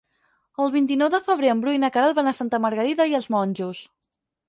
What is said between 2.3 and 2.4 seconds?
a